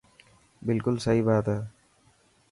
بلڪل 0.67 0.95
سهي 1.05 1.21
بات 1.27 1.45
هي. 1.53 1.59